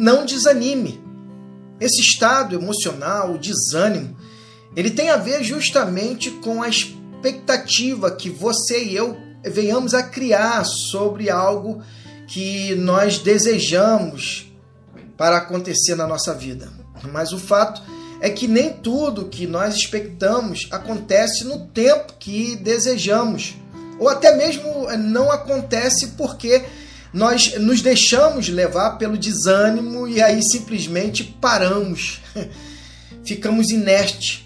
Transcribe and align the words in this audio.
não 0.00 0.24
desanime. 0.24 0.98
Esse 1.78 2.00
estado 2.00 2.54
emocional, 2.54 3.34
o 3.34 3.38
desânimo, 3.38 4.16
ele 4.74 4.90
tem 4.90 5.10
a 5.10 5.16
ver 5.16 5.44
justamente 5.44 6.30
com 6.30 6.62
a 6.62 6.68
expectativa 6.68 8.10
que 8.10 8.30
você 8.30 8.82
e 8.82 8.96
eu 8.96 9.16
venhamos 9.44 9.92
a 9.92 10.02
criar 10.02 10.64
sobre 10.64 11.28
algo 11.28 11.82
que 12.26 12.74
nós 12.76 13.18
desejamos 13.18 14.50
para 15.18 15.36
acontecer 15.36 15.94
na 15.94 16.06
nossa 16.06 16.34
vida. 16.34 16.70
Mas 17.12 17.32
o 17.32 17.38
fato 17.38 17.82
é 18.22 18.30
que 18.30 18.48
nem 18.48 18.72
tudo 18.72 19.28
que 19.28 19.46
nós 19.46 19.74
expectamos 19.74 20.66
acontece 20.70 21.44
no 21.44 21.66
tempo 21.66 22.14
que 22.18 22.56
desejamos, 22.56 23.56
ou 23.98 24.08
até 24.08 24.34
mesmo 24.34 24.86
não 24.98 25.30
acontece 25.30 26.08
porque 26.08 26.64
nós 27.12 27.58
nos 27.58 27.82
deixamos 27.82 28.48
levar 28.48 28.98
pelo 28.98 29.18
desânimo 29.18 30.06
e 30.06 30.22
aí 30.22 30.42
simplesmente 30.42 31.24
paramos, 31.40 32.20
ficamos 33.24 33.70
inertes. 33.70 34.44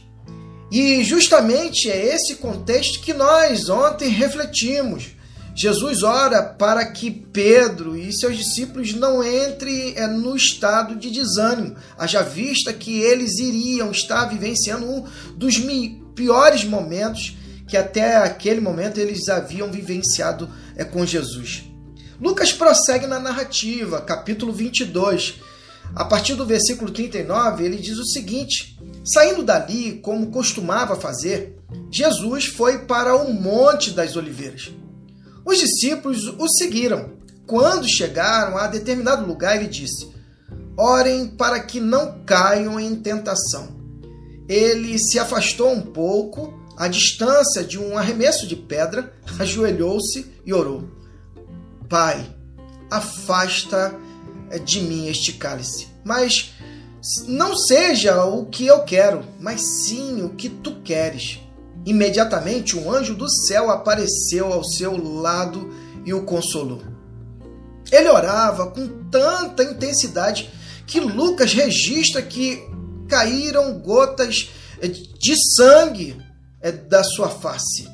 E 0.73 1.05
justamente 1.05 1.91
é 1.91 2.15
esse 2.15 2.37
contexto 2.37 3.01
que 3.01 3.13
nós 3.13 3.69
ontem 3.69 4.09
refletimos. 4.09 5.15
Jesus 5.55 6.03
ora 6.03 6.43
para 6.43 6.85
que 6.85 7.11
Pedro 7.11 7.97
e 7.97 8.13
seus 8.13 8.37
discípulos 8.37 8.93
não 8.93 9.23
entrem 9.23 9.95
é, 9.95 10.07
no 10.09 10.35
estado 10.35 10.97
de 10.97 11.13
desânimo, 11.13 11.77
haja 11.97 12.23
vista 12.23 12.73
que 12.73 12.99
eles 12.99 13.39
iriam 13.39 13.93
estar 13.93 14.25
vivenciando 14.25 14.85
um 14.85 15.05
dos 15.37 15.63
piores 16.17 16.65
momentos 16.65 17.37
que 17.69 17.77
até 17.77 18.17
aquele 18.17 18.61
momento 18.61 18.99
eles 18.99 19.29
haviam 19.29 19.71
vivenciado 19.71 20.51
é, 20.75 20.85
com 20.85 21.07
Jesus. 21.07 21.74
Lucas 22.21 22.53
prossegue 22.53 23.07
na 23.07 23.19
narrativa, 23.19 24.01
capítulo 24.01 24.53
22. 24.53 25.41
A 25.95 26.05
partir 26.05 26.35
do 26.35 26.47
versículo 26.47 26.91
39, 26.91 27.65
ele 27.65 27.77
diz 27.77 27.99
o 27.99 28.07
seguinte: 28.07 28.79
Saindo 29.05 29.43
dali, 29.43 30.01
como 30.03 30.31
costumava 30.31 30.97
fazer, 30.97 31.59
Jesus 31.91 32.47
foi 32.47 32.81
para 32.81 33.17
o 33.17 33.33
Monte 33.33 33.91
das 33.91 34.17
Oliveiras. 34.17 34.71
Os 35.45 35.59
discípulos 35.59 36.27
o 36.39 36.49
seguiram. 36.49 37.15
Quando 37.47 37.89
chegaram 37.89 38.57
a 38.57 38.67
determinado 38.67 39.27
lugar, 39.27 39.57
ele 39.57 39.69
disse: 39.69 40.09
Orem 40.79 41.29
para 41.29 41.61
que 41.61 41.81
não 41.81 42.25
caiam 42.25 42.79
em 42.79 42.95
tentação. 42.95 43.75
Ele 44.49 44.99
se 44.99 45.19
afastou 45.19 45.73
um 45.73 45.83
pouco, 45.83 46.55
à 46.77 46.87
distância 46.87 47.65
de 47.65 47.79
um 47.79 47.99
arremesso 47.99 48.47
de 48.47 48.57
pedra, 48.57 49.13
ajoelhou-se 49.39 50.27
e 50.47 50.53
orou: 50.53 50.89
Pai, 51.89 52.25
afasta 52.91 53.95
de 54.65 54.81
mim 54.81 55.09
este 55.09 55.33
cálice, 55.33 55.89
mas 56.05 56.53
não 57.27 57.55
seja 57.55 58.25
o 58.25 58.47
que 58.47 58.67
eu 58.67 58.83
quero, 58.85 59.25
mas 59.39 59.61
sim 59.61 60.23
o 60.23 60.31
que 60.31 60.49
tu 60.49 60.81
queres. 60.83 61.41
Imediatamente 61.85 62.79
um 62.79 62.91
anjo 62.91 63.15
do 63.15 63.29
céu 63.29 63.71
apareceu 63.71 64.53
ao 64.53 64.65
seu 64.65 64.97
lado 65.21 65.71
e 66.05 66.15
o 66.15 66.25
consolou. 66.25 66.83
Ele 67.93 68.09
orava 68.09 68.71
com 68.71 68.89
tanta 69.11 69.63
intensidade 69.63 70.51
que 70.87 70.99
Lucas 70.99 71.53
registra 71.53 72.23
que 72.23 72.63
caíram 73.09 73.79
gotas 73.79 74.51
de 75.19 75.35
sangue 75.55 76.17
eh, 76.61 76.73
da 76.73 77.05
sua 77.05 77.29
face. 77.29 77.89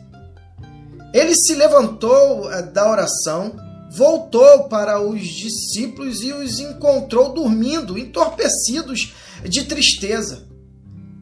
Ele 1.12 1.34
se 1.34 1.54
levantou 1.54 2.50
eh, 2.52 2.62
da 2.62 2.88
oração, 2.88 3.54
voltou 3.90 4.68
para 4.68 5.00
os 5.00 5.26
discípulos 5.26 6.22
e 6.22 6.32
os 6.32 6.60
encontrou 6.60 7.32
dormindo, 7.32 7.98
entorpecidos 7.98 9.14
de 9.42 9.64
tristeza. 9.64 10.48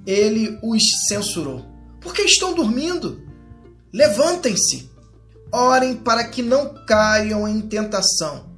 Ele 0.06 0.58
os 0.62 0.82
censurou. 1.06 1.64
Por 2.00 2.12
que 2.12 2.22
estão 2.22 2.54
dormindo? 2.54 3.22
Levantem-se, 3.92 4.90
orem 5.50 5.96
para 5.96 6.24
que 6.24 6.42
não 6.42 6.74
caiam 6.86 7.48
em 7.48 7.60
tentação. 7.62 8.50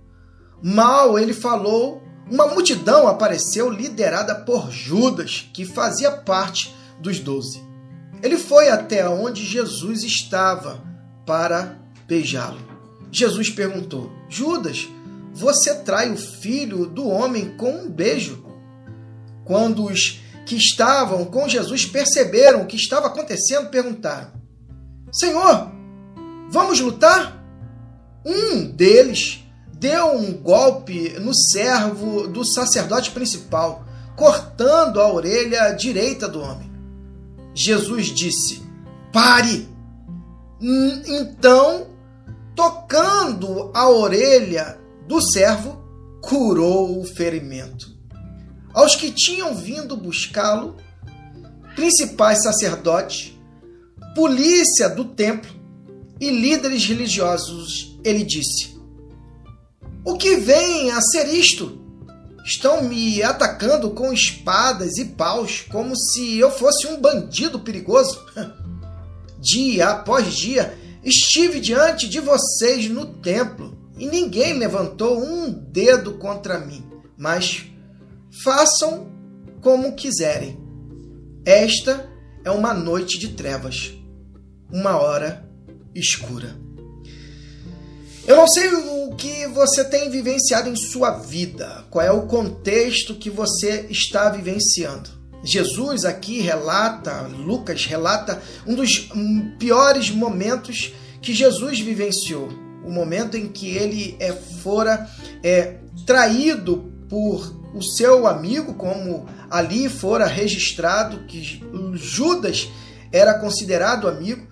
Mal 0.61 1.19
ele 1.19 1.33
falou, 1.33 2.03
uma 2.29 2.49
multidão 2.49 3.07
apareceu 3.07 3.71
liderada 3.71 4.35
por 4.35 4.71
Judas, 4.71 5.49
que 5.55 5.65
fazia 5.65 6.11
parte 6.11 6.75
dos 7.01 7.21
doze. 7.21 7.63
Ele 8.23 8.37
foi 8.37 8.69
até 8.69 9.09
onde 9.09 9.45
Jesus 9.47 10.03
estava 10.03 10.83
para 11.25 11.79
beijá-lo. 12.07 12.70
Jesus 13.11 13.51
perguntou: 13.51 14.13
Judas, 14.29 14.89
você 15.33 15.75
trai 15.77 16.11
o 16.11 16.17
filho 16.17 16.87
do 16.87 17.09
homem 17.09 17.57
com 17.57 17.71
um 17.71 17.91
beijo? 17.91 18.45
Quando 19.45 19.85
os 19.85 20.21
que 20.47 20.57
estavam 20.57 21.25
com 21.25 21.49
Jesus 21.49 21.87
perceberam 21.87 22.63
o 22.63 22.67
que 22.67 22.77
estava 22.77 23.07
acontecendo, 23.07 23.71
perguntaram: 23.71 24.33
Senhor, 25.13 25.71
vamos 26.51 26.81
lutar? 26.81 27.39
Um 28.25 28.71
deles 28.71 29.45
deu 29.73 30.15
um 30.15 30.33
golpe 30.35 31.19
no 31.19 31.35
servo 31.35 32.29
do 32.29 32.45
sacerdote 32.45 33.11
principal, 33.13 33.85
cortando 34.15 35.01
a 35.01 35.11
orelha 35.11 35.73
direita 35.73 36.29
do 36.29 36.41
homem. 36.41 36.71
Jesus 37.55 38.07
disse: 38.07 38.63
Pare! 39.13 39.69
Então, 40.61 41.87
tocando 42.61 43.71
a 43.73 43.89
orelha 43.89 44.79
do 45.09 45.21
servo, 45.21 45.83
curou 46.21 47.01
o 47.01 47.05
ferimento 47.05 48.01
aos 48.73 48.95
que 48.95 49.11
tinham 49.11 49.55
vindo 49.55 49.97
buscá-lo, 49.97 50.77
principais 51.75 52.43
sacerdotes, 52.43 53.35
polícia 54.15 54.89
do 54.89 55.05
templo 55.07 55.51
e 56.21 56.31
líderes 56.31 56.85
religiosos, 56.85 57.99
ele 58.05 58.25
disse: 58.25 58.79
O 60.05 60.17
que 60.17 60.37
vem 60.37 60.91
a 60.91 61.01
ser 61.01 61.27
isto? 61.29 61.81
Estão 62.45 62.85
me 62.85 63.23
atacando 63.23 63.91
com 63.91 64.13
espadas 64.13 64.97
e 64.99 65.05
paus, 65.05 65.65
como 65.71 65.97
se 65.97 66.39
eu 66.39 66.51
fosse 66.51 66.87
um 66.87 67.01
bandido 67.01 67.61
perigoso. 67.61 68.25
Dia 69.39 69.89
após 69.89 70.35
dia 70.35 70.79
estive 71.05 71.61
diante 71.61 72.09
de 72.09 72.21
vocês 72.21 72.89
no 72.89 73.07
templo 73.07 73.79
e 73.99 74.07
ninguém 74.07 74.59
levantou 74.59 75.23
um 75.23 75.51
dedo 75.51 76.15
contra 76.15 76.59
mim, 76.59 76.85
mas 77.17 77.71
Façam 78.45 79.11
como 79.61 79.95
quiserem. 79.95 80.59
Esta 81.45 82.09
é 82.45 82.51
uma 82.51 82.73
noite 82.73 83.19
de 83.19 83.31
trevas, 83.31 83.93
uma 84.73 84.97
hora 84.97 85.47
escura. 85.95 86.57
Eu 88.27 88.37
não 88.37 88.47
sei 88.47 88.73
o 88.73 89.17
que 89.17 89.49
você 89.49 89.85
tem 89.85 90.09
vivenciado 90.11 90.69
em 90.69 90.77
sua 90.77 91.19
vida, 91.19 91.85
qual 91.91 92.05
é 92.05 92.13
o 92.13 92.27
contexto 92.27 93.17
que 93.17 93.29
você 93.29 93.87
está 93.91 94.31
vivenciando. 94.31 95.11
Jesus 95.43 96.05
aqui 96.05 96.41
relata, 96.41 97.23
Lucas 97.23 97.87
relata 97.87 98.43
um 98.67 98.75
dos 98.75 99.11
piores 99.59 100.11
momentos 100.11 100.93
que 101.23 101.35
Jesus 101.35 101.81
vivenciou, 101.81 102.49
o 102.85 102.91
momento 102.91 103.37
em 103.37 103.49
que 103.49 103.69
ele 103.77 104.17
é, 104.21 104.33
fora 104.33 105.09
é, 105.43 105.77
traído 106.07 106.93
por 107.09 107.61
o 107.75 107.83
seu 107.83 108.27
amigo, 108.27 108.75
como 108.75 109.27
ali 109.51 109.89
fora 109.89 110.27
registrado 110.27 111.25
que 111.27 111.63
Judas 111.95 112.69
era 113.13 113.35
considerado 113.35 114.09
amigo, 114.09 114.47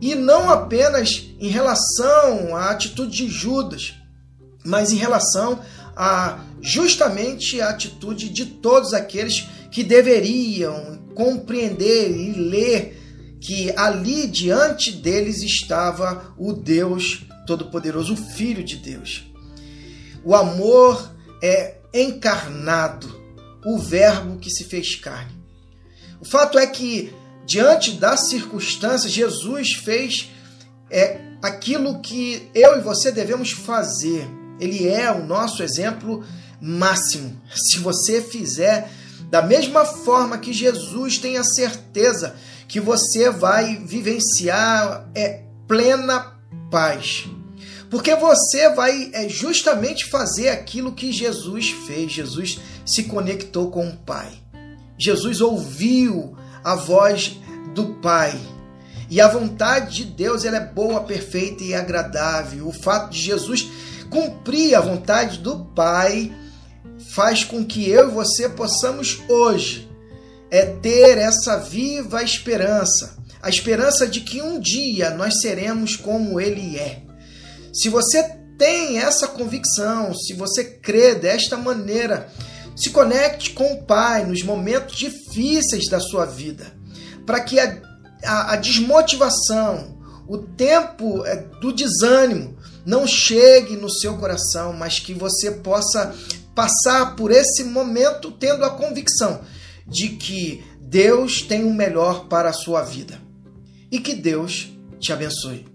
e 0.00 0.14
não 0.14 0.50
apenas 0.50 1.24
em 1.38 1.48
relação 1.48 2.56
à 2.56 2.70
atitude 2.70 3.16
de 3.16 3.28
Judas, 3.28 3.94
mas 4.64 4.92
em 4.92 4.96
relação 4.96 5.60
a 5.96 6.40
justamente 6.60 7.60
a 7.60 7.70
atitude 7.70 8.28
de 8.28 8.44
todos 8.44 8.92
aqueles 8.92 9.46
que 9.76 9.84
deveriam 9.84 10.96
compreender 11.14 12.10
e 12.10 12.32
ler 12.32 13.36
que 13.38 13.70
ali 13.76 14.26
diante 14.26 14.90
deles 14.90 15.42
estava 15.42 16.34
o 16.38 16.54
Deus 16.54 17.26
Todo-Poderoso, 17.46 18.14
o 18.14 18.16
Filho 18.16 18.64
de 18.64 18.76
Deus. 18.76 19.30
O 20.24 20.34
amor 20.34 21.14
é 21.42 21.74
encarnado, 21.92 23.20
o 23.66 23.78
Verbo 23.78 24.38
que 24.38 24.48
se 24.48 24.64
fez 24.64 24.94
carne. 24.94 25.36
O 26.22 26.24
fato 26.24 26.58
é 26.58 26.66
que, 26.66 27.12
diante 27.44 27.90
das 27.92 28.30
circunstâncias, 28.30 29.12
Jesus 29.12 29.74
fez 29.74 30.30
é, 30.90 31.20
aquilo 31.42 32.00
que 32.00 32.48
eu 32.54 32.78
e 32.78 32.80
você 32.80 33.12
devemos 33.12 33.50
fazer. 33.50 34.26
Ele 34.58 34.88
é 34.88 35.12
o 35.12 35.26
nosso 35.26 35.62
exemplo 35.62 36.24
máximo. 36.62 37.38
Se 37.54 37.78
você 37.78 38.22
fizer 38.22 38.90
da 39.30 39.42
mesma 39.42 39.84
forma 39.84 40.38
que 40.38 40.52
Jesus, 40.52 41.18
tenha 41.18 41.42
certeza 41.42 42.36
que 42.68 42.80
você 42.80 43.30
vai 43.30 43.76
vivenciar 43.76 45.08
é, 45.14 45.42
plena 45.66 46.34
paz. 46.70 47.28
Porque 47.90 48.14
você 48.14 48.70
vai 48.70 49.10
é, 49.12 49.28
justamente 49.28 50.06
fazer 50.06 50.48
aquilo 50.48 50.92
que 50.92 51.12
Jesus 51.12 51.70
fez. 51.86 52.12
Jesus 52.12 52.60
se 52.84 53.04
conectou 53.04 53.70
com 53.70 53.88
o 53.88 53.96
Pai. 53.96 54.32
Jesus 54.98 55.40
ouviu 55.40 56.36
a 56.64 56.74
voz 56.74 57.38
do 57.74 57.94
Pai. 57.94 58.38
E 59.08 59.20
a 59.20 59.28
vontade 59.28 59.96
de 59.96 60.04
Deus 60.04 60.44
ela 60.44 60.56
é 60.56 60.66
boa, 60.66 61.00
perfeita 61.00 61.62
e 61.62 61.74
agradável. 61.74 62.66
O 62.66 62.72
fato 62.72 63.10
de 63.10 63.20
Jesus 63.20 63.68
cumprir 64.10 64.74
a 64.74 64.80
vontade 64.80 65.38
do 65.38 65.64
Pai 65.66 66.32
faz 66.98 67.44
com 67.44 67.64
que 67.64 67.88
eu 67.88 68.08
e 68.08 68.12
você 68.12 68.48
possamos 68.48 69.20
hoje 69.28 69.88
é 70.50 70.64
ter 70.64 71.18
essa 71.18 71.58
viva 71.58 72.22
esperança, 72.22 73.16
a 73.42 73.48
esperança 73.48 74.06
de 74.06 74.20
que 74.20 74.40
um 74.40 74.60
dia 74.60 75.10
nós 75.10 75.40
seremos 75.40 75.96
como 75.96 76.40
ele 76.40 76.78
é. 76.78 77.02
Se 77.72 77.88
você 77.88 78.22
tem 78.56 78.98
essa 78.98 79.28
convicção, 79.28 80.14
se 80.14 80.32
você 80.32 80.64
crê 80.64 81.14
desta 81.14 81.56
maneira, 81.56 82.28
se 82.74 82.90
conecte 82.90 83.50
com 83.50 83.72
o 83.72 83.82
Pai 83.82 84.24
nos 84.24 84.42
momentos 84.42 84.96
difíceis 84.96 85.88
da 85.88 86.00
sua 86.00 86.24
vida, 86.24 86.72
para 87.24 87.40
que 87.40 87.58
a, 87.58 87.82
a, 88.24 88.52
a, 88.52 88.56
desmotivação, 88.56 89.98
o 90.28 90.38
tempo 90.38 91.24
é, 91.26 91.36
do 91.60 91.72
desânimo 91.72 92.56
não 92.84 93.06
chegue 93.06 93.76
no 93.76 93.90
seu 93.90 94.16
coração, 94.16 94.72
mas 94.72 95.00
que 95.00 95.12
você 95.12 95.50
possa 95.50 96.14
passar 96.56 97.14
por 97.14 97.30
esse 97.30 97.62
momento 97.62 98.32
tendo 98.32 98.64
a 98.64 98.70
convicção 98.70 99.42
de 99.86 100.08
que 100.08 100.64
Deus 100.80 101.42
tem 101.42 101.64
o 101.64 101.72
melhor 101.72 102.26
para 102.26 102.48
a 102.48 102.54
sua 102.54 102.82
vida. 102.82 103.20
E 103.92 104.00
que 104.00 104.14
Deus 104.14 104.72
te 104.98 105.12
abençoe. 105.12 105.66